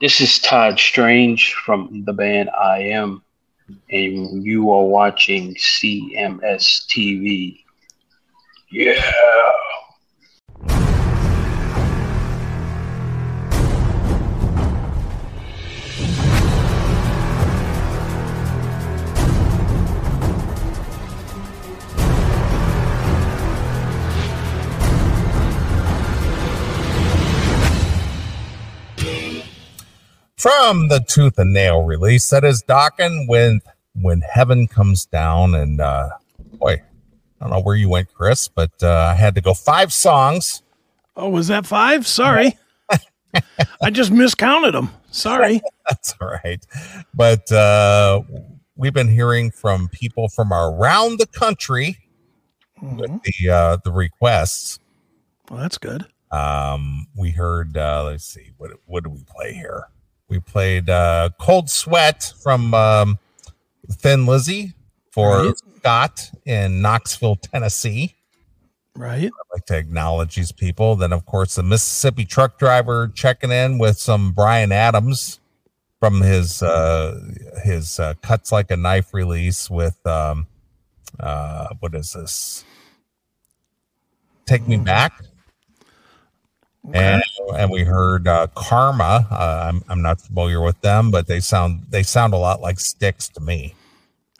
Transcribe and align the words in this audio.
This 0.00 0.20
is 0.20 0.38
Todd 0.38 0.78
Strange 0.78 1.54
from 1.54 2.04
the 2.04 2.12
band 2.12 2.50
I 2.50 2.82
Am, 2.82 3.20
and 3.90 4.44
you 4.44 4.70
are 4.70 4.84
watching 4.84 5.56
CMS 5.56 6.86
TV. 6.86 7.64
Yeah. 8.70 9.02
From 30.38 30.86
the 30.88 31.00
Tooth 31.00 31.38
and 31.38 31.52
Nail 31.52 31.82
release 31.82 32.30
that 32.30 32.44
is 32.44 32.62
Dokken 32.62 33.26
with 33.28 33.60
When 34.00 34.20
Heaven 34.20 34.68
Comes 34.68 35.04
Down. 35.04 35.54
And 35.54 35.80
uh, 35.80 36.10
boy, 36.54 36.74
I 37.40 37.44
don't 37.44 37.50
know 37.50 37.60
where 37.60 37.74
you 37.74 37.88
went, 37.88 38.14
Chris, 38.14 38.46
but 38.48 38.70
uh, 38.82 39.10
I 39.10 39.14
had 39.14 39.34
to 39.34 39.40
go 39.40 39.52
five 39.52 39.92
songs. 39.92 40.62
Oh, 41.16 41.28
was 41.28 41.48
that 41.48 41.66
five? 41.66 42.06
Sorry. 42.06 42.56
I 43.82 43.90
just 43.90 44.12
miscounted 44.12 44.74
them. 44.74 44.90
Sorry. 45.10 45.60
That's 45.88 46.14
all 46.20 46.28
right. 46.44 46.64
But 47.12 47.50
uh, 47.50 48.22
we've 48.76 48.94
been 48.94 49.08
hearing 49.08 49.50
from 49.50 49.88
people 49.88 50.28
from 50.28 50.52
around 50.52 51.18
the 51.18 51.26
country 51.26 51.98
with 52.80 53.10
the 53.24 53.50
uh, 53.50 53.78
the 53.84 53.90
requests. 53.90 54.78
Well, 55.50 55.60
that's 55.60 55.78
good. 55.78 56.06
Um, 56.30 57.06
we 57.16 57.30
heard. 57.30 57.76
Uh, 57.76 58.04
let's 58.04 58.24
see, 58.24 58.52
what 58.58 58.70
what 58.84 59.02
do 59.02 59.10
we 59.10 59.24
play 59.24 59.54
here? 59.54 59.88
We 60.28 60.40
played 60.40 60.90
uh, 60.90 61.30
"Cold 61.38 61.70
Sweat" 61.70 62.32
from 62.42 62.74
um, 62.74 63.18
Thin 63.90 64.26
Lizzy 64.26 64.74
for 65.10 65.44
Right. 65.44 65.54
Scott 65.78 66.30
in 66.44 66.82
Knoxville, 66.82 67.36
Tennessee. 67.36 68.14
Right. 68.94 69.24
I'd 69.24 69.52
like 69.54 69.64
to 69.66 69.76
acknowledge 69.76 70.34
these 70.34 70.52
people. 70.52 70.96
Then, 70.96 71.12
of 71.12 71.24
course, 71.24 71.54
the 71.54 71.62
Mississippi 71.62 72.24
truck 72.24 72.58
driver 72.58 73.08
checking 73.14 73.52
in 73.52 73.78
with 73.78 73.98
some 73.98 74.32
Bryan 74.32 74.72
Adams 74.72 75.38
from 76.00 76.20
his 76.20 76.62
uh, 76.62 77.20
his 77.64 77.98
uh, 77.98 78.14
cuts 78.22 78.52
like 78.52 78.70
a 78.70 78.76
knife 78.76 79.14
release 79.14 79.70
with 79.70 80.04
um, 80.06 80.46
uh, 81.20 81.68
what 81.80 81.94
is 81.94 82.12
this? 82.12 82.64
Take 84.46 84.66
me 84.66 84.76
back. 84.76 85.12
And 86.94 87.22
and 87.56 87.70
we 87.70 87.84
heard 87.84 88.26
uh, 88.28 88.46
Karma. 88.54 89.26
Uh, 89.30 89.64
I'm 89.68 89.82
I'm 89.88 90.02
not 90.02 90.20
familiar 90.20 90.60
with 90.60 90.80
them, 90.80 91.10
but 91.10 91.26
they 91.26 91.40
sound 91.40 91.86
they 91.88 92.02
sound 92.02 92.32
a 92.34 92.36
lot 92.38 92.60
like 92.60 92.78
Styx 92.80 93.28
to 93.30 93.40
me. 93.40 93.74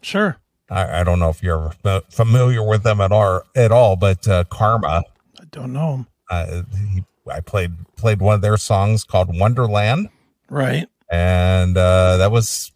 Sure. 0.02 0.36
I, 0.70 1.00
I 1.00 1.04
don't 1.04 1.18
know 1.18 1.30
if 1.30 1.42
you're 1.42 1.72
familiar 2.10 2.62
with 2.62 2.82
them 2.82 3.00
at 3.00 3.12
all 3.12 3.42
at 3.56 3.72
all, 3.72 3.96
but 3.96 4.26
uh, 4.28 4.44
Karma. 4.44 5.02
I 5.40 5.44
don't 5.50 5.72
know 5.72 5.92
them. 5.92 6.06
Uh, 6.30 6.62
he, 6.94 7.04
I 7.30 7.40
played 7.40 7.72
played 7.96 8.20
one 8.20 8.34
of 8.34 8.40
their 8.42 8.56
songs 8.56 9.04
called 9.04 9.28
Wonderland, 9.38 10.08
Right. 10.50 10.86
and 11.10 11.76
uh, 11.76 12.18
that 12.18 12.30
was 12.30 12.72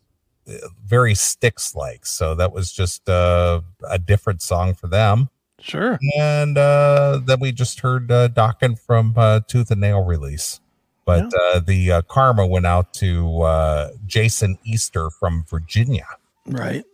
uh, 0.49 0.53
very 0.85 1.15
Styx 1.15 1.75
like. 1.75 2.05
So 2.07 2.35
that 2.35 2.53
was 2.53 2.73
just 2.73 3.09
uh, 3.09 3.61
a 3.89 3.99
different 3.99 4.43
song 4.43 4.75
for 4.75 4.87
them. 4.89 5.29
Sure. 5.63 5.99
And 6.19 6.59
uh, 6.59 7.21
then 7.25 7.39
we 7.41 7.53
just 7.53 7.81
heard 7.81 8.11
uh, 8.11 8.29
Dokken 8.29 8.79
from 8.79 9.15
uh, 9.17 9.41
Tooth 9.47 9.71
and 9.71 9.81
Nail 9.81 10.05
release. 10.05 10.61
But 11.05 11.33
uh, 11.35 11.61
the 11.61 11.93
uh, 11.93 12.03
karma 12.03 12.47
went 12.47 12.67
out 12.67 12.95
to 12.95 13.43
uh, 13.43 13.91
Jason 14.07 14.59
Easter 14.65 15.11
from 15.11 15.45
Virginia. 15.49 16.07
Right. 16.47 16.85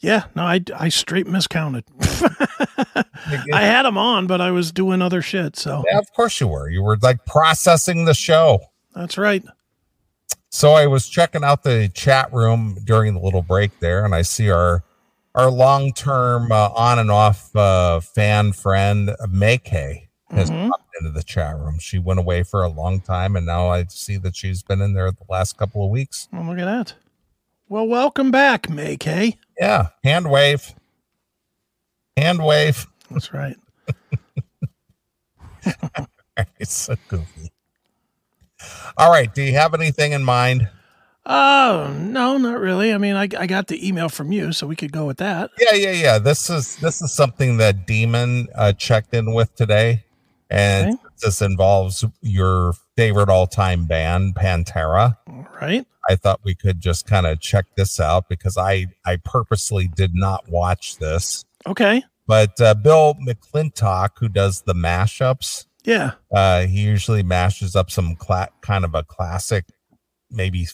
Yeah. 0.00 0.24
No, 0.34 0.44
I, 0.44 0.60
I 0.74 0.88
straight 0.88 1.26
miscounted. 1.26 1.84
I 3.52 3.62
had 3.62 3.82
them 3.82 3.98
on, 3.98 4.26
but 4.26 4.40
I 4.40 4.50
was 4.50 4.72
doing 4.72 5.02
other 5.02 5.22
shit. 5.22 5.56
So 5.56 5.82
Yeah, 5.90 5.98
of 5.98 6.10
course 6.12 6.40
you 6.40 6.48
were. 6.48 6.68
You 6.70 6.82
were 6.82 6.96
like 7.02 7.24
processing 7.26 8.04
the 8.04 8.14
show. 8.14 8.60
that's 8.94 9.18
right. 9.18 9.44
So 10.50 10.72
I 10.72 10.86
was 10.86 11.08
checking 11.08 11.42
out 11.42 11.64
the 11.64 11.90
chat 11.94 12.32
room 12.32 12.78
during 12.84 13.14
the 13.14 13.20
little 13.20 13.42
break 13.42 13.80
there, 13.80 14.04
and 14.04 14.14
I 14.14 14.22
see 14.22 14.50
our 14.50 14.84
our 15.34 15.50
long 15.50 15.92
term 15.92 16.52
uh, 16.52 16.68
on 16.74 16.98
and 16.98 17.10
off 17.10 17.54
uh, 17.56 18.00
fan 18.00 18.52
friend 18.52 19.10
Maykay 19.28 20.08
has 20.30 20.50
Mhm. 20.50 20.70
popped 20.70 20.94
into 21.00 21.10
the 21.10 21.22
chat 21.22 21.56
room. 21.58 21.78
She 21.78 21.98
went 21.98 22.18
away 22.20 22.42
for 22.42 22.62
a 22.62 22.68
long 22.68 23.00
time, 23.00 23.36
and 23.36 23.44
now 23.46 23.68
I 23.68 23.84
see 23.88 24.16
that 24.18 24.34
she's 24.36 24.62
been 24.62 24.80
in 24.80 24.92
there 24.94 25.10
the 25.10 25.24
last 25.28 25.56
couple 25.56 25.84
of 25.84 25.90
weeks. 25.90 26.28
Oh, 26.32 26.42
look 26.42 26.58
at 26.58 26.64
that. 26.64 26.94
Well, 27.68 27.86
welcome 27.86 28.30
back, 28.30 28.68
May 28.68 28.96
K. 28.96 29.36
Yeah, 29.58 29.88
hand 30.04 30.30
wave, 30.30 30.74
hand 32.16 32.44
wave. 32.44 32.86
That's 33.10 33.32
right. 33.32 33.56
it's 36.58 36.74
so 36.74 36.94
goofy. 37.08 37.50
All 38.96 39.10
right, 39.10 39.32
do 39.34 39.42
you 39.42 39.52
have 39.54 39.74
anything 39.74 40.12
in 40.12 40.22
mind? 40.24 40.68
Oh, 41.26 41.96
no, 41.98 42.36
not 42.36 42.58
really. 42.60 42.92
I 42.92 42.98
mean, 42.98 43.16
I, 43.16 43.22
I 43.38 43.46
got 43.46 43.68
the 43.68 43.86
email 43.86 44.08
from 44.08 44.30
you, 44.30 44.52
so 44.52 44.66
we 44.66 44.76
could 44.76 44.92
go 44.92 45.06
with 45.06 45.16
that. 45.18 45.50
Yeah, 45.58 45.74
yeah, 45.74 45.92
yeah. 45.92 46.18
This 46.18 46.50
is 46.50 46.76
this 46.76 47.00
is 47.00 47.14
something 47.14 47.56
that 47.58 47.86
Demon 47.86 48.48
uh, 48.54 48.72
checked 48.74 49.14
in 49.14 49.32
with 49.32 49.54
today, 49.54 50.04
and 50.50 50.92
Okay. 50.94 51.02
this 51.22 51.40
involves 51.40 52.04
your 52.20 52.74
favorite 52.96 53.30
all-time 53.30 53.86
band, 53.86 54.34
Pantera. 54.34 55.16
All 55.26 55.46
right. 55.60 55.86
I 56.10 56.16
thought 56.16 56.40
we 56.44 56.54
could 56.54 56.80
just 56.80 57.06
kind 57.06 57.24
of 57.26 57.40
check 57.40 57.64
this 57.76 57.98
out 57.98 58.28
because 58.28 58.58
I 58.58 58.88
I 59.06 59.16
purposely 59.24 59.88
did 59.88 60.14
not 60.14 60.50
watch 60.50 60.98
this, 60.98 61.42
Okay. 61.66 62.02
but 62.26 62.60
uh, 62.60 62.74
Bill 62.74 63.14
McClintock, 63.26 64.10
who 64.18 64.28
does 64.28 64.60
the 64.62 64.74
mashups, 64.74 65.64
Yeah. 65.84 66.10
uh, 66.30 66.66
he 66.66 66.80
usually 66.82 67.22
mashes 67.22 67.74
up 67.74 67.90
some 67.90 68.14
cla- 68.16 68.50
kind 68.60 68.84
of 68.84 68.94
a 68.94 69.02
classic, 69.02 69.64
maybe 70.30 70.66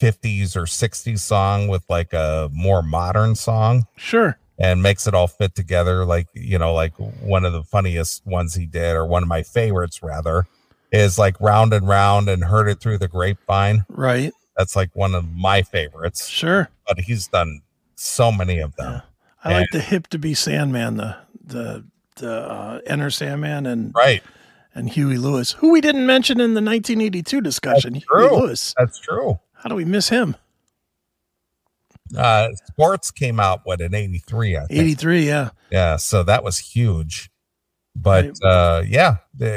50s 0.00 0.56
or 0.56 0.62
60s 0.62 1.18
song 1.20 1.68
with 1.68 1.82
like 1.88 2.12
a 2.12 2.48
more 2.52 2.82
modern 2.82 3.34
song 3.34 3.86
Sure. 3.96 4.38
and 4.58 4.82
makes 4.82 5.06
it 5.06 5.14
all 5.14 5.26
fit 5.26 5.54
together 5.54 6.04
like 6.04 6.26
you 6.34 6.58
know 6.58 6.72
like 6.74 6.92
one 7.20 7.44
of 7.44 7.52
the 7.52 7.62
funniest 7.64 8.24
ones 8.26 8.54
he 8.54 8.66
did 8.66 8.94
or 8.94 9.04
one 9.06 9.22
of 9.22 9.28
my 9.28 9.42
favorites 9.42 10.02
rather 10.02 10.46
is 10.92 11.18
like 11.18 11.40
round 11.40 11.72
and 11.72 11.86
round 11.88 12.28
and 12.28 12.44
heard 12.44 12.68
it 12.68 12.80
through 12.80 12.98
the 12.98 13.08
grapevine 13.08 13.84
Right. 13.88 14.32
that's 14.56 14.76
like 14.76 14.90
one 14.94 15.14
of 15.14 15.32
my 15.34 15.62
favorites 15.62 16.28
Sure. 16.28 16.68
but 16.86 17.00
he's 17.00 17.26
done 17.28 17.60
so 17.96 18.30
many 18.30 18.58
of 18.60 18.76
them 18.76 19.02
I 19.44 19.52
like 19.60 19.70
the 19.70 19.80
hip 19.80 20.08
to 20.08 20.18
be 20.18 20.34
Sandman, 20.34 20.96
the 20.96 21.16
the 21.44 21.84
the 22.16 22.32
uh, 22.50 22.80
Enter 22.86 23.08
Sandman 23.10 23.66
and 23.66 23.92
right 23.94 24.20
and 24.74 24.90
Huey 24.90 25.16
Lewis, 25.16 25.52
who 25.52 25.70
we 25.72 25.80
didn't 25.80 26.06
mention 26.06 26.40
in 26.40 26.54
the 26.54 26.60
1982 26.60 27.40
discussion. 27.40 27.94
Huey 27.94 28.04
true. 28.06 28.36
Lewis. 28.40 28.74
that's 28.76 28.98
true 28.98 29.38
How 29.58 29.68
do 29.68 29.74
we 29.74 29.84
miss 29.84 30.08
him? 30.08 30.36
uh 32.16 32.48
sports 32.66 33.10
came 33.10 33.38
out 33.38 33.60
what 33.64 33.82
in 33.82 33.92
83 33.94 34.56
i 34.56 34.60
think 34.64 34.70
83. 34.80 35.26
Yeah. 35.26 35.50
yeah 35.70 35.96
so 35.96 36.22
that 36.22 36.42
was 36.42 36.56
huge 36.58 37.30
but 37.94 38.32
uh 38.42 38.82
yeah 38.86 39.16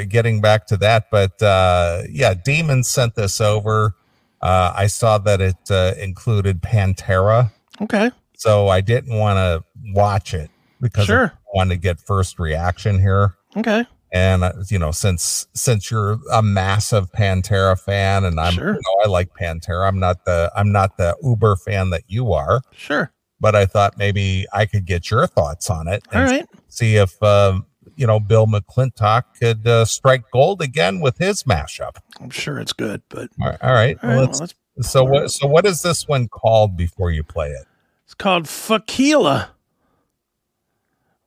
getting 0.09 0.41
back 0.41 0.67
to 0.67 0.75
that 0.77 1.05
but 1.09 1.41
uh 1.41 2.01
yeah 2.09 2.33
demon 2.33 2.83
sent 2.83 3.15
this 3.15 3.39
over 3.39 3.95
uh 4.41 4.73
i 4.75 4.87
saw 4.87 5.17
that 5.19 5.39
it 5.39 5.55
uh, 5.71 5.93
included 5.97 6.61
pantera 6.61 7.51
Okay. 7.79 8.11
so 8.35 8.67
i 8.67 8.81
didn't 8.81 9.17
want 9.17 9.37
to 9.37 9.63
watch 9.93 10.33
it 10.33 10.49
because 10.81 11.05
Sure. 11.05 11.27
i 11.33 11.49
wanted 11.53 11.75
to 11.75 11.79
get 11.79 12.01
first 12.01 12.37
reaction 12.37 12.99
here 12.99 13.35
Okay. 13.55 13.85
And 14.11 14.43
uh, 14.43 14.51
you 14.69 14.77
know 14.79 14.91
since 14.91 15.47
since 15.53 15.89
you're 15.89 16.19
a 16.31 16.41
massive 16.41 17.11
pantera 17.11 17.79
fan 17.79 18.23
and 18.25 18.39
i'm 18.39 18.53
Sure. 18.53 18.73
you 18.73 18.79
know 18.79 19.03
i 19.05 19.07
like 19.07 19.33
pantera 19.33 19.87
i'm 19.87 19.99
not 19.99 20.25
the 20.25 20.51
i'm 20.55 20.71
not 20.71 20.97
the 20.97 21.15
uber 21.23 21.55
fan 21.55 21.89
that 21.91 22.03
you 22.07 22.33
are 22.33 22.61
Sure. 22.73 23.11
but 23.39 23.55
i 23.55 23.65
thought 23.65 23.97
maybe 23.97 24.45
i 24.53 24.65
could 24.65 24.85
get 24.85 25.09
your 25.09 25.25
thoughts 25.27 25.69
on 25.69 25.87
it 25.87 26.03
All 26.13 26.21
and 26.21 26.29
right. 26.31 26.45
see 26.67 26.95
if 26.97 27.21
um, 27.23 27.65
you 27.95 28.05
know 28.07 28.19
Bill 28.19 28.47
McClintock 28.47 29.23
could 29.39 29.67
uh, 29.67 29.85
strike 29.85 30.23
gold 30.31 30.61
again 30.61 31.01
with 31.01 31.17
his 31.17 31.43
mashup. 31.43 31.97
I'm 32.19 32.29
sure 32.29 32.57
it's 32.57 32.73
good, 32.73 33.01
but 33.09 33.29
All 33.41 33.47
right, 33.49 33.57
all 33.61 33.73
right. 33.73 33.97
all 34.01 34.09
well, 34.09 34.19
right, 34.21 34.27
let's- 34.27 34.39
well, 34.39 34.47
let's, 34.77 34.89
so 34.89 35.03
what? 35.03 35.29
So 35.31 35.45
what 35.47 35.65
is 35.65 35.81
this 35.83 36.07
one 36.07 36.27
called 36.29 36.77
before 36.77 37.11
you 37.11 37.23
play 37.23 37.49
it? 37.49 37.67
it's 38.05 38.13
called 38.13 38.45
Fakila, 38.45 39.49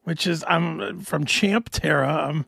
which 0.05 0.27
is 0.27 0.45
I'm 0.49 1.01
from 1.01 1.25
Champ 1.27 1.69
Terra. 1.71 2.09
I'm 2.29 2.47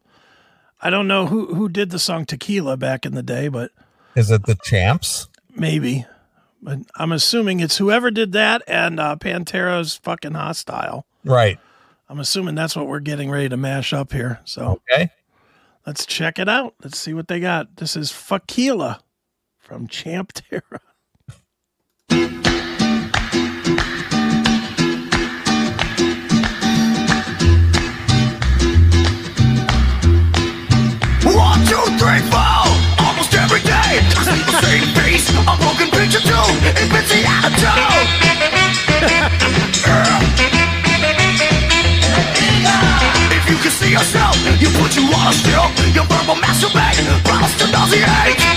I 0.80 0.90
don't 0.90 1.08
know 1.08 1.26
who 1.26 1.54
who 1.54 1.68
did 1.68 1.90
the 1.90 1.98
song 1.98 2.26
Tequila 2.26 2.76
back 2.76 3.06
in 3.06 3.14
the 3.14 3.22
day, 3.22 3.48
but 3.48 3.70
Is 4.14 4.30
it 4.30 4.44
the 4.46 4.56
Champs? 4.62 5.28
maybe. 5.54 6.06
But 6.62 6.80
I'm 6.96 7.12
assuming 7.12 7.60
it's 7.60 7.76
whoever 7.78 8.10
did 8.10 8.32
that 8.32 8.62
and 8.66 8.98
uh, 8.98 9.16
Pantera's 9.16 9.96
fucking 9.96 10.34
hostile. 10.34 11.06
Right. 11.24 11.58
I'm 12.08 12.18
assuming 12.20 12.54
that's 12.54 12.74
what 12.76 12.86
we're 12.86 13.00
getting 13.00 13.30
ready 13.30 13.48
to 13.48 13.56
mash 13.56 13.92
up 13.92 14.12
here. 14.12 14.40
So 14.44 14.80
Okay. 14.92 15.10
let's 15.86 16.06
check 16.06 16.38
it 16.38 16.48
out. 16.48 16.74
Let's 16.82 16.98
see 16.98 17.14
what 17.14 17.28
they 17.28 17.40
got. 17.40 17.76
This 17.76 17.96
is 17.96 18.10
Fakila 18.12 19.00
from 19.58 19.86
Champ 19.88 20.32
Terra. 20.32 20.80
Four. 32.06 32.22
Almost 33.02 33.34
every 33.34 33.58
day, 33.62 33.98
I 34.14 34.22
the 34.22 34.62
same 34.62 34.94
face. 34.94 35.26
A 35.26 35.58
broken 35.58 35.90
picture 35.90 36.22
too. 36.22 36.46
It 36.62 36.86
fits 36.86 37.10
the 37.10 37.26
attitude. 37.26 38.06
if 43.34 43.50
you 43.50 43.56
can 43.58 43.72
see 43.72 43.90
yourself, 43.90 44.36
you 44.62 44.68
put 44.78 44.94
you 44.94 45.02
on 45.18 45.26
a 45.26 45.32
still. 45.34 45.66
Your 45.98 46.06
verbal 46.06 46.36
masturbate, 46.36 47.02
promise 47.24 47.58
to 47.58 47.66
nauseate. 47.72 48.55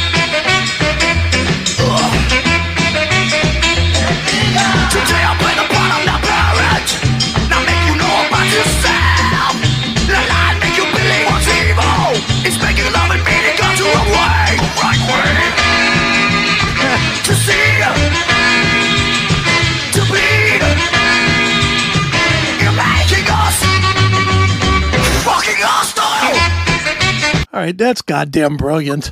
All 27.59 27.65
right, 27.65 27.77
that's 27.77 28.01
goddamn 28.01 28.55
brilliant. 28.55 29.11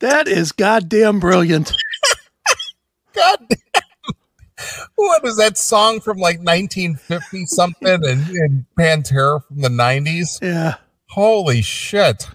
that 0.00 0.26
is 0.26 0.52
goddamn 0.52 1.20
brilliant. 1.20 1.70
goddamn. 3.14 3.58
What 4.94 5.22
was 5.22 5.36
that 5.36 5.58
song 5.58 6.00
from 6.00 6.16
like 6.16 6.38
1950 6.38 7.44
something 7.44 7.86
and, 8.06 8.26
and 8.30 8.64
Pantera 8.78 9.44
from 9.46 9.60
the 9.60 9.68
90s? 9.68 10.40
Yeah, 10.40 10.76
Holy 11.10 11.60
shit. 11.60 12.26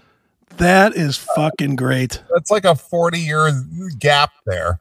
that 0.58 0.94
is 0.94 1.16
fucking 1.16 1.74
great. 1.74 2.22
That's 2.32 2.52
like 2.52 2.64
a 2.64 2.76
40 2.76 3.18
year 3.18 3.50
gap 3.98 4.30
there. 4.46 4.78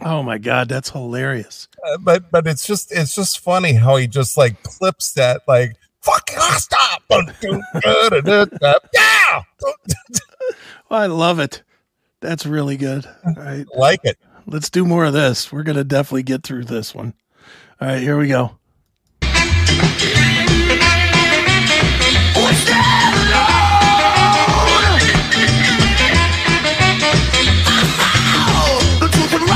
Oh 0.00 0.22
my 0.22 0.38
god, 0.38 0.70
that's 0.70 0.88
hilarious. 0.88 1.68
Uh, 1.86 1.98
but 1.98 2.30
but 2.30 2.46
it's 2.46 2.66
just 2.66 2.90
it's 2.92 3.14
just 3.14 3.40
funny 3.40 3.74
how 3.74 3.96
he 3.96 4.06
just 4.06 4.38
like 4.38 4.62
clips 4.62 5.12
that 5.12 5.42
like 5.46 5.76
fucking 6.08 6.38
stop. 6.58 7.02
yeah. 8.94 9.42
I 10.90 11.06
love 11.06 11.38
it. 11.38 11.62
That's 12.20 12.44
really 12.46 12.76
good. 12.76 13.06
All 13.24 13.34
right, 13.34 13.64
like 13.76 14.00
it. 14.04 14.18
let's 14.46 14.70
do 14.70 14.84
more 14.84 15.04
of 15.04 15.12
this. 15.12 15.52
We're 15.52 15.62
gonna 15.62 15.84
definitely 15.84 16.24
get 16.24 16.42
through 16.42 16.64
this 16.64 16.92
one. 16.94 17.14
All 17.80 17.86
right, 17.88 18.02
here 18.02 18.18
we 18.18 18.26
go. 18.28 18.58
We 19.22 19.28
stand 22.54 23.14
alone. 23.14 23.54
The 29.00 29.08
truth 29.08 29.34
and 29.34 29.48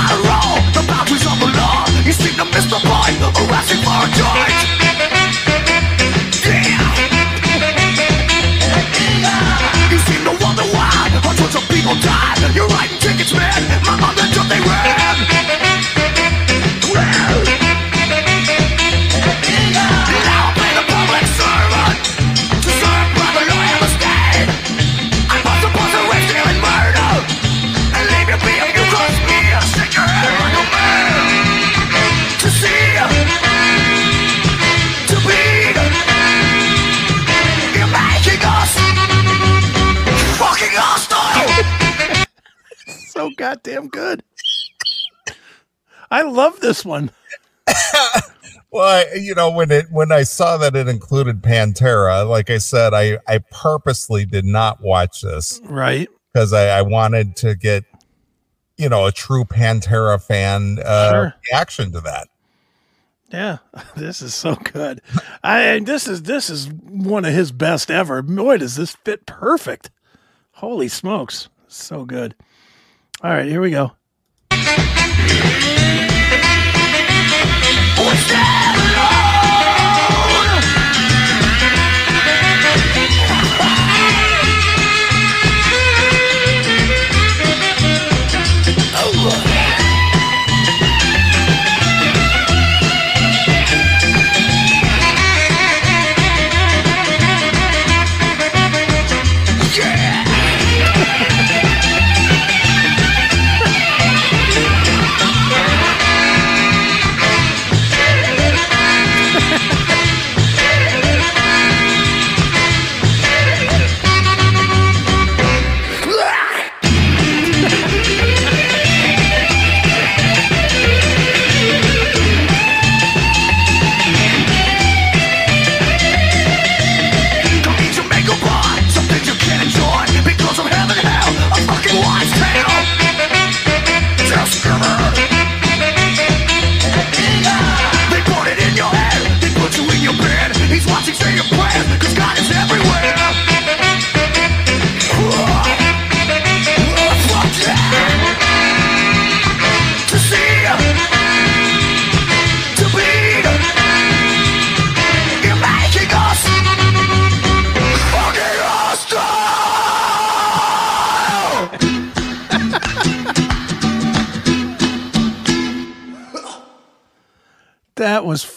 seem 10.06 10.24
to 10.24 10.34
wonder 10.44 10.64
why 10.74 10.90
hundreds 11.22 11.54
of 11.56 11.64
people 11.68 11.94
died. 12.00 12.38
You're 12.54 12.66
writing 12.68 13.01
I 46.12 46.22
love 46.22 46.60
this 46.60 46.84
one. 46.84 47.10
Well, 48.74 48.84
I, 49.12 49.16
you 49.16 49.34
know, 49.34 49.50
when 49.50 49.70
it 49.70 49.84
when 49.90 50.10
I 50.10 50.22
saw 50.22 50.56
that 50.56 50.74
it 50.74 50.88
included 50.88 51.42
Pantera, 51.42 52.26
like 52.26 52.48
I 52.48 52.56
said, 52.56 52.94
I 52.94 53.18
I 53.28 53.40
purposely 53.50 54.24
did 54.24 54.46
not 54.46 54.80
watch 54.80 55.20
this 55.20 55.60
Right. 55.64 56.08
because 56.32 56.54
I, 56.54 56.78
I 56.78 56.80
wanted 56.80 57.36
to 57.36 57.54
get, 57.54 57.84
you 58.78 58.88
know, 58.88 59.04
a 59.04 59.12
true 59.12 59.44
Pantera 59.44 60.18
fan 60.22 60.78
uh, 60.82 61.10
Sure. 61.10 61.34
reaction 61.52 61.92
to 61.92 62.00
that. 62.00 62.28
Yeah, 63.28 63.58
this 63.94 64.22
is 64.22 64.34
so 64.34 64.54
good. 64.54 65.02
I 65.44 65.80
this 65.80 66.08
is 66.08 66.22
this 66.22 66.48
is 66.48 66.70
one 66.70 67.26
of 67.26 67.34
his 67.34 67.52
best 67.52 67.90
ever. 67.90 68.22
Boy, 68.22 68.56
does 68.56 68.76
this 68.76 68.92
fit 69.04 69.26
perfect. 69.26 69.90
Holy 70.52 70.88
smokes, 70.88 71.50
so 71.68 72.06
good. 72.06 72.34
All 73.22 73.30
right, 73.32 73.44
here 73.46 73.60
we 73.60 73.70
go. 73.70 73.92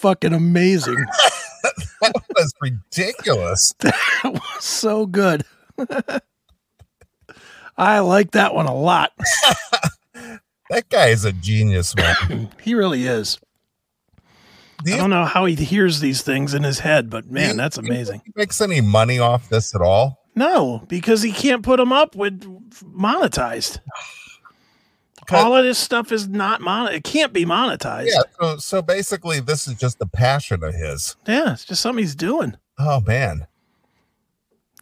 Fucking 0.05 0.33
amazing. 0.33 1.03
That 2.01 2.13
was 2.35 2.53
ridiculous. 2.61 3.73
that 3.79 3.95
was 4.25 4.63
so 4.63 5.07
good. 5.07 5.43
I 7.77 7.99
like 7.99 8.31
that 8.31 8.53
one 8.53 8.67
a 8.67 8.75
lot. 8.75 9.11
That 10.69 10.87
guy 10.89 11.07
is 11.07 11.25
a 11.25 11.31
genius, 11.33 11.95
man. 11.95 12.49
He 12.61 12.75
really 12.75 13.07
is. 13.07 13.39
Do 14.83 14.93
I 14.93 14.97
don't 14.97 15.09
know 15.09 15.25
how 15.25 15.45
he 15.45 15.55
hears 15.55 16.01
these 16.01 16.21
things 16.21 16.53
in 16.53 16.61
his 16.61 16.77
head, 16.79 17.09
but 17.09 17.31
man, 17.31 17.51
you- 17.51 17.55
that's 17.57 17.77
you 17.77 17.83
amazing. 17.83 18.21
he 18.25 18.31
makes 18.35 18.61
any 18.61 18.81
money 18.81 19.17
off 19.17 19.49
this 19.49 19.73
at 19.73 19.81
all? 19.81 20.19
No, 20.35 20.83
because 20.87 21.23
he 21.23 21.31
can't 21.31 21.63
put 21.63 21.77
them 21.77 21.91
up 21.91 22.15
with 22.15 22.41
monetized. 22.83 23.79
all 25.31 25.55
of 25.55 25.63
this 25.63 25.77
stuff 25.79 26.11
is 26.11 26.27
not 26.27 26.61
mon. 26.61 26.91
It 26.93 27.03
can't 27.03 27.33
be 27.33 27.45
monetized. 27.45 28.07
Yeah. 28.07 28.21
So, 28.39 28.57
so 28.57 28.81
basically, 28.81 29.39
this 29.39 29.67
is 29.67 29.75
just 29.75 30.01
a 30.01 30.05
passion 30.05 30.63
of 30.63 30.73
his. 30.73 31.15
Yeah, 31.27 31.53
it's 31.53 31.65
just 31.65 31.81
something 31.81 32.03
he's 32.03 32.15
doing. 32.15 32.55
Oh 32.77 33.01
man, 33.01 33.47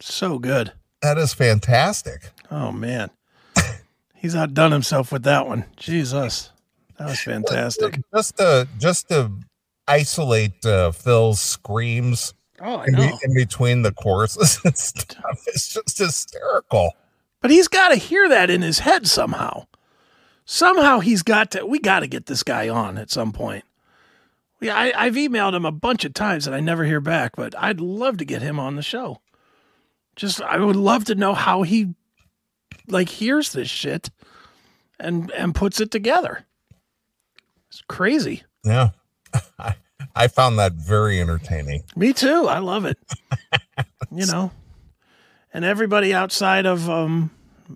So 0.00 0.38
good. 0.38 0.72
that 1.02 1.18
is 1.18 1.32
fantastic. 1.34 2.30
Oh 2.50 2.72
man, 2.72 3.10
he's 4.14 4.34
outdone 4.34 4.72
himself 4.72 5.12
with 5.12 5.22
that 5.24 5.46
one. 5.46 5.64
Jesus, 5.76 6.50
that 6.98 7.08
was 7.08 7.20
fantastic. 7.20 8.00
Just 8.14 8.36
to 8.38 8.68
just 8.78 9.08
to 9.08 9.30
isolate 9.86 10.64
uh, 10.64 10.90
Phil's 10.92 11.40
screams 11.40 12.34
Oh, 12.60 12.76
I 12.76 12.86
in, 12.86 12.92
know. 12.92 13.18
in 13.22 13.34
between 13.34 13.82
the 13.82 13.92
choruses 13.92 14.58
and 14.64 14.76
stuff. 14.78 15.42
It's 15.48 15.74
just 15.74 15.98
hysterical. 15.98 16.92
But 17.42 17.50
he's 17.50 17.68
got 17.68 17.88
to 17.88 17.96
hear 17.96 18.28
that 18.30 18.48
in 18.48 18.62
his 18.62 18.78
head 18.78 19.06
somehow. 19.06 19.66
Somehow 20.44 21.00
he's 21.00 21.22
got 21.22 21.52
to. 21.52 21.64
We 21.64 21.78
got 21.78 22.00
to 22.00 22.06
get 22.06 22.26
this 22.26 22.42
guy 22.42 22.68
on 22.68 22.98
at 22.98 23.10
some 23.10 23.32
point. 23.32 23.64
Yeah, 24.60 24.76
I, 24.76 24.92
I've 24.96 25.14
emailed 25.14 25.54
him 25.54 25.64
a 25.64 25.72
bunch 25.72 26.04
of 26.04 26.14
times 26.14 26.46
and 26.46 26.54
I 26.54 26.60
never 26.60 26.84
hear 26.84 27.00
back. 27.00 27.36
But 27.36 27.54
I'd 27.58 27.80
love 27.80 28.18
to 28.18 28.24
get 28.24 28.42
him 28.42 28.58
on 28.58 28.76
the 28.76 28.82
show. 28.82 29.20
Just 30.16 30.40
I 30.40 30.58
would 30.58 30.76
love 30.76 31.04
to 31.06 31.14
know 31.14 31.34
how 31.34 31.62
he 31.62 31.94
like 32.88 33.08
hears 33.08 33.52
this 33.52 33.68
shit 33.68 34.10
and 34.98 35.30
and 35.32 35.54
puts 35.54 35.80
it 35.80 35.90
together. 35.90 36.46
It's 37.68 37.82
crazy. 37.88 38.44
Yeah. 38.64 38.90
I, 39.58 39.74
I 40.14 40.28
found 40.28 40.58
that 40.58 40.72
very 40.74 41.20
entertaining. 41.20 41.82
Me 41.96 42.12
too. 42.12 42.46
I 42.46 42.58
love 42.58 42.84
it. 42.84 42.98
you 44.12 44.26
know, 44.26 44.52
and 45.52 45.64
everybody 45.64 46.14
outside 46.14 46.66
of 46.66 46.88
um 46.88 47.30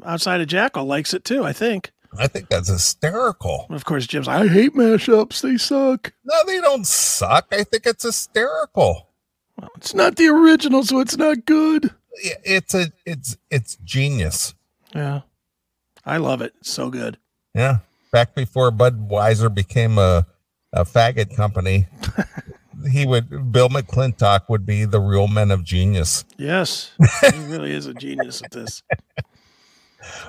outside 0.04 0.40
of 0.40 0.46
Jackal 0.46 0.84
likes 0.84 1.14
it 1.14 1.24
too. 1.24 1.44
I 1.44 1.52
think. 1.52 1.92
I 2.18 2.26
think 2.26 2.48
that's 2.48 2.68
hysterical. 2.68 3.66
Of 3.70 3.84
course, 3.84 4.06
Jim's. 4.06 4.28
I 4.28 4.48
hate 4.48 4.74
mashups. 4.74 5.40
They 5.40 5.56
suck. 5.56 6.12
No, 6.24 6.34
they 6.46 6.60
don't 6.60 6.86
suck. 6.86 7.46
I 7.52 7.64
think 7.64 7.86
it's 7.86 8.02
hysterical. 8.02 9.08
Well, 9.58 9.70
it's 9.76 9.94
not 9.94 10.16
the 10.16 10.28
original, 10.28 10.84
so 10.84 11.00
it's 11.00 11.16
not 11.16 11.46
good. 11.46 11.94
It's 12.12 12.74
a 12.74 12.92
it's 13.06 13.36
it's 13.50 13.76
genius. 13.84 14.54
Yeah, 14.94 15.20
I 16.04 16.16
love 16.16 16.42
it. 16.42 16.54
So 16.62 16.90
good. 16.90 17.18
Yeah. 17.54 17.78
Back 18.10 18.34
before 18.34 18.70
Budweiser 18.70 19.54
became 19.54 19.98
a, 19.98 20.26
a 20.72 20.84
faggot 20.84 21.36
company, 21.36 21.86
he 22.90 23.04
would 23.04 23.52
Bill 23.52 23.68
McClintock 23.68 24.48
would 24.48 24.64
be 24.64 24.84
the 24.84 25.00
real 25.00 25.28
men 25.28 25.50
of 25.50 25.62
genius. 25.62 26.24
Yes, 26.38 26.92
he 27.20 27.38
really 27.46 27.72
is 27.72 27.86
a 27.86 27.94
genius 27.94 28.42
at 28.42 28.50
this. 28.50 28.82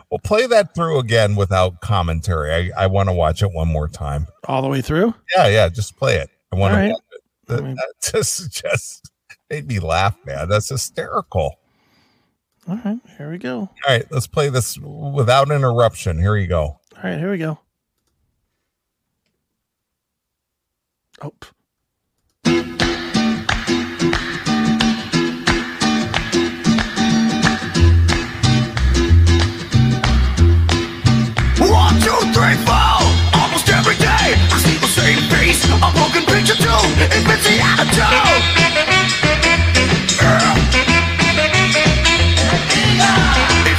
We'll 0.10 0.20
play 0.20 0.48
that 0.48 0.76
through 0.76 1.00
again 1.00 1.36
without 1.36 1.82
commentary. 1.82 2.74
I, 2.74 2.84
I 2.84 2.88
want 2.88 3.10
to 3.10 3.14
watch 3.14 3.42
it 3.42 3.52
one 3.52 3.68
more 3.68 3.88
time. 3.88 4.28
All 4.46 4.62
the 4.62 4.68
way 4.68 4.82
through. 4.82 5.14
Yeah, 5.36 5.48
yeah, 5.48 5.70
just 5.70 5.98
play 5.98 6.16
it. 6.18 6.30
I 6.52 6.56
want 6.56 6.74
All 6.74 6.82
to 6.82 6.90
watch 6.90 7.02
it. 7.12 7.22
That, 7.48 7.64
that 7.64 7.94
just 8.12 8.52
just 8.52 9.12
made 9.50 9.68
me 9.68 9.80
laugh, 9.80 10.16
man. 10.26 10.50
That's 10.50 10.70
hysterical. 10.70 11.60
All 12.68 12.80
right, 12.86 13.00
here 13.18 13.32
we 13.32 13.38
go. 13.38 13.60
All 13.62 13.70
right, 13.88 14.06
let's 14.12 14.28
play 14.28 14.50
this 14.50 14.78
without 14.78 15.50
interruption. 15.50 16.20
Here 16.20 16.36
you 16.36 16.48
go. 16.48 16.62
All 16.62 17.04
right, 17.04 17.18
here 17.18 17.32
we 17.32 17.38
go. 17.38 17.60
Oh, 21.22 21.34
yourself, 38.00 38.40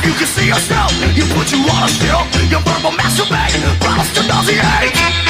you 0.05 0.13
can 0.15 0.27
see 0.27 0.51
us 0.51 0.69
you 1.17 1.25
put 1.35 1.53
you 1.53 1.59
on 1.59 1.85
a 1.85 1.89
still. 1.89 2.23
You 2.51 2.59
verbal 2.67 2.93
masturbate, 2.99 3.81
promise 3.81 4.13
to 4.15 4.27
nauseate. 4.27 5.30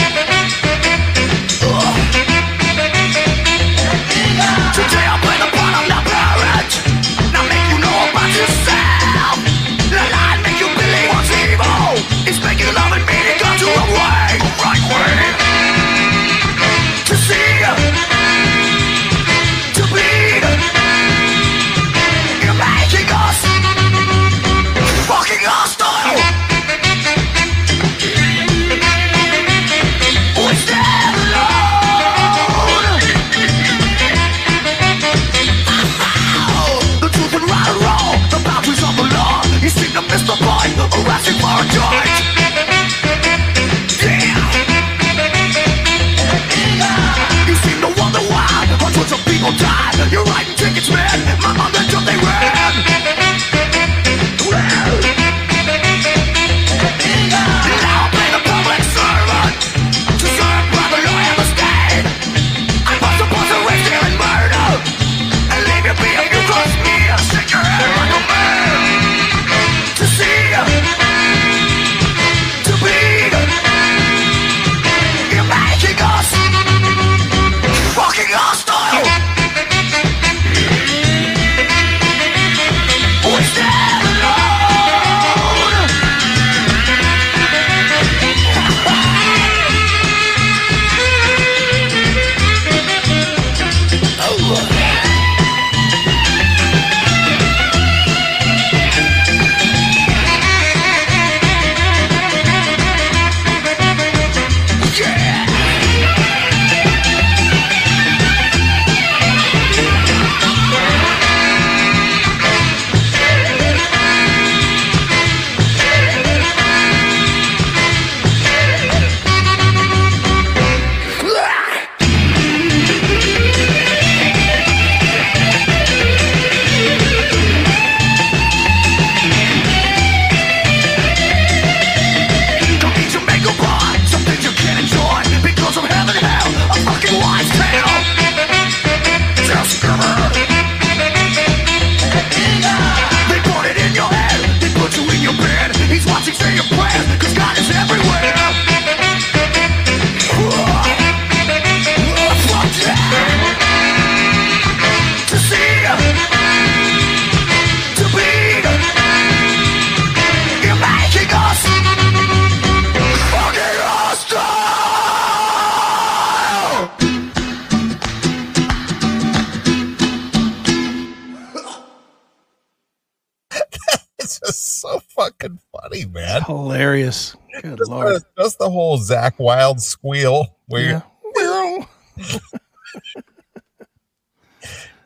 Fucking 175.40 175.58
funny, 175.80 176.04
man. 176.06 176.42
Hilarious. 176.42 177.36
Good 177.62 177.78
Just, 177.78 177.90
lord. 177.90 178.08
the, 178.08 178.24
just 178.42 178.58
the 178.58 178.70
whole 178.70 178.98
Zakk 178.98 179.38
Wylde 179.38 179.80
squeal. 179.80 180.56
Where 180.66 180.82
Yeah. 180.82 181.02
you 181.36 181.84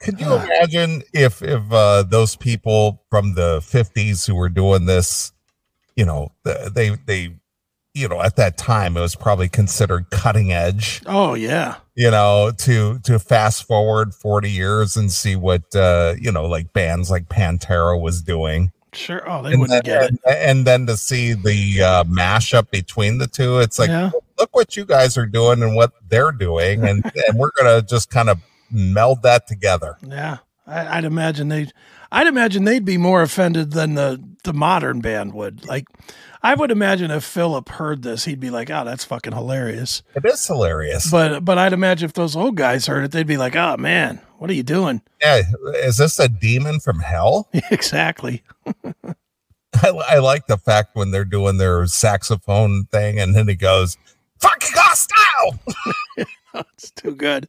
could 0.00 0.20
you 0.20 0.34
imagine 0.34 1.02
if 1.12 1.42
if 1.42 1.72
uh, 1.72 2.02
those 2.02 2.36
people 2.36 3.02
from 3.10 3.34
the 3.34 3.60
fifties 3.62 4.26
who 4.26 4.34
were 4.34 4.48
doing 4.50 4.86
this, 4.86 5.32
you 5.96 6.04
know, 6.04 6.32
th- 6.44 6.72
they 6.74 6.90
they, 7.06 7.36
you 7.94 8.08
know, 8.08 8.20
at 8.20 8.36
that 8.36 8.58
time 8.58 8.96
it 8.96 9.00
was 9.00 9.14
probably 9.16 9.48
considered 9.48 10.10
cutting 10.10 10.52
edge. 10.52 11.00
Oh 11.06 11.34
yeah. 11.34 11.76
you 11.94 12.10
know 12.10 12.52
to 12.58 12.98
to 13.04 13.18
fast 13.18 13.66
forward 13.66 14.12
40 14.14 14.50
years 14.50 14.96
and 14.96 15.10
see 15.12 15.36
what 15.36 15.74
uh 15.76 16.14
you 16.20 16.32
know 16.32 16.44
like 16.46 16.72
bands 16.72 17.08
like 17.10 17.28
pantera 17.28 17.98
was 17.98 18.20
doing 18.20 18.72
Sure. 18.96 19.28
Oh, 19.30 19.42
they 19.42 19.52
and 19.52 19.60
wouldn't 19.60 19.84
then, 19.84 20.00
get 20.00 20.10
it. 20.12 20.20
and, 20.24 20.36
and 20.36 20.66
then 20.66 20.86
to 20.86 20.96
see 20.96 21.32
the 21.34 21.82
uh 21.82 22.04
mashup 22.04 22.70
between 22.70 23.18
the 23.18 23.26
two 23.26 23.58
it's 23.58 23.78
like 23.78 23.88
Yeah. 23.90 24.10
look 24.38 24.54
what 24.54 24.76
you 24.76 24.84
guys 24.84 25.16
are 25.18 25.26
doing 25.26 25.62
and 25.62 25.74
what 25.74 25.92
they're 26.08 26.32
doing 26.32 26.84
and 26.86 27.04
and 27.28 27.38
we're 27.38 27.50
gonna 27.56 27.82
just 27.82 28.10
kind 28.10 28.28
of 28.30 28.40
meld 28.70 29.22
that 29.22 29.46
together 29.46 29.96
Yeah. 30.06 30.38
I, 30.66 30.98
I'd 30.98 31.04
imagine 31.04 31.48
they 31.48 31.68
I'd 32.10 32.26
imagine 32.28 32.64
they'd 32.64 32.84
be 32.84 32.96
more 32.96 33.22
offended 33.22 33.72
than 33.72 33.94
the 33.94 34.22
the 34.44 34.52
modern 34.52 35.00
band 35.00 35.34
would. 35.34 35.66
Like 35.66 35.84
I 36.42 36.54
would 36.54 36.70
imagine 36.70 37.10
if 37.10 37.24
Philip 37.24 37.68
heard 37.70 38.02
this, 38.02 38.24
he'd 38.26 38.38
be 38.38 38.50
like, 38.50 38.68
"Oh, 38.70 38.84
that's 38.84 39.02
fucking 39.02 39.32
hilarious." 39.32 40.02
it 40.14 40.24
is 40.26 40.46
hilarious 40.46 41.10
But 41.10 41.44
but 41.44 41.58
I'd 41.58 41.72
imagine 41.72 42.04
if 42.06 42.12
those 42.12 42.36
old 42.36 42.56
guys 42.56 42.86
heard 42.86 43.02
it, 43.04 43.10
they'd 43.10 43.26
be 43.26 43.36
like, 43.38 43.56
"Oh 43.56 43.76
man, 43.78 44.20
what 44.38 44.48
are 44.48 44.54
you 44.54 44.62
doing?" 44.62 45.02
yeah 45.20 45.42
is 45.82 45.96
this 45.96 46.18
a 46.20 46.28
demon 46.28 46.78
from 46.80 47.00
hell 47.00 47.48
exactly. 47.70 48.42
I, 49.82 49.88
I 49.88 50.18
like 50.18 50.46
the 50.46 50.58
fact 50.58 50.94
when 50.94 51.10
they're 51.10 51.24
doing 51.24 51.56
their 51.58 51.86
saxophone 51.86 52.84
thing 52.86 53.18
and 53.18 53.34
then 53.34 53.48
he 53.48 53.54
goes 53.54 53.96
fucking 54.40 54.72
hostile 54.74 55.58
It's 56.76 56.90
too 56.92 57.14
good. 57.14 57.48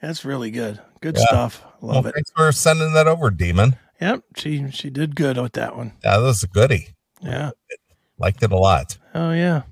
That's 0.00 0.24
really 0.24 0.50
good. 0.50 0.80
Good 1.00 1.16
Yeah. 1.18 1.24
stuff. 1.26 1.64
well, 1.80 1.96
Love 1.96 2.06
it. 2.06 2.14
thanks 2.14 2.30
for 2.34 2.50
sending 2.52 2.92
that 2.94 3.06
over 3.06 3.30
demon 3.30 3.76
Yep, 4.00 4.24
she 4.36 4.70
she 4.70 4.90
did 4.90 5.16
good 5.16 5.38
with 5.38 5.52
that 5.54 5.76
one. 5.76 5.92
yeah 6.04 6.18
that 6.18 6.22
was 6.24 6.42
a 6.42 6.46
goodie 6.48 6.88
Yeah. 7.22 7.50
liked 8.18 8.42
it 8.42 8.52
a 8.52 8.56
lot 8.56 8.98
Oh 9.14 9.32
yeah. 9.32 9.62